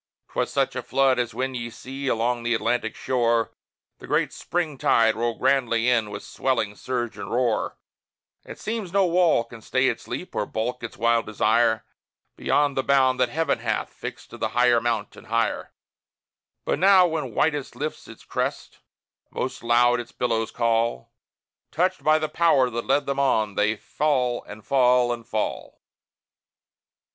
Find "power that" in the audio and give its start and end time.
22.27-22.87